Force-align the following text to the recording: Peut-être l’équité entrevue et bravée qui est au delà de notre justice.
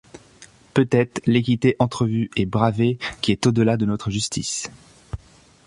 Peut-être 0.73 1.21
l’équité 1.27 1.75
entrevue 1.77 2.31
et 2.35 2.47
bravée 2.47 2.97
qui 3.21 3.31
est 3.31 3.45
au 3.45 3.51
delà 3.51 3.77
de 3.77 3.85
notre 3.85 4.09
justice. 4.09 4.67